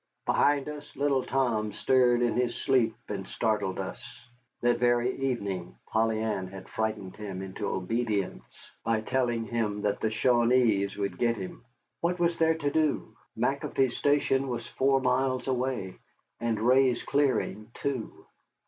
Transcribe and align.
Behind 0.25 0.67
us 0.67 0.95
little 0.95 1.23
Tom 1.23 1.73
stirred 1.73 2.23
in 2.23 2.33
his 2.35 2.55
sleep 2.55 2.95
and 3.07 3.27
startled 3.27 3.77
us. 3.77 4.03
That 4.61 4.79
very 4.79 5.15
evening 5.15 5.75
Polly 5.85 6.19
Ann 6.19 6.47
had 6.47 6.67
frightened 6.67 7.15
him 7.17 7.43
into 7.43 7.67
obedience 7.67 8.71
by 8.83 9.01
telling 9.01 9.45
him 9.45 9.83
that 9.83 9.99
the 9.99 10.09
Shawanees 10.09 10.97
would 10.97 11.19
get 11.19 11.35
him. 11.37 11.63
What 11.99 12.17
was 12.17 12.39
there 12.39 12.55
to 12.55 12.71
do? 12.71 13.15
McAfee's 13.37 13.95
Station 13.95 14.47
was 14.47 14.65
four 14.65 14.99
miles 15.01 15.45
away, 15.47 15.99
and 16.39 16.59
Ray's 16.59 17.03
clearing 17.03 17.69
two. 17.75 18.25